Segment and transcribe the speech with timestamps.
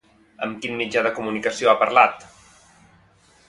[0.45, 2.29] Amb quin mitjà de comunicació ha parlat?